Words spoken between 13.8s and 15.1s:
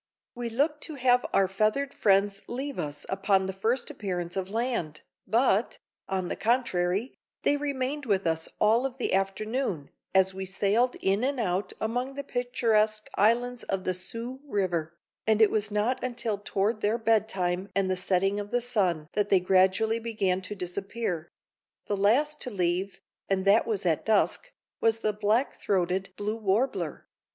the "Soo" river,